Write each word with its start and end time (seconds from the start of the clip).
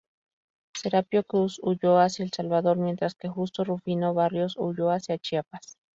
Serapio 0.75 1.21
Cruz 1.23 1.59
huyó 1.61 1.99
hacia 1.99 2.25
El 2.25 2.31
Salvador, 2.33 2.77
mientras 2.77 3.13
que 3.13 3.29
Justo 3.29 3.63
Rufino 3.63 4.15
Barrios 4.15 4.57
huyó 4.57 4.89
hacia 4.89 5.19
Chiapas. 5.19 5.77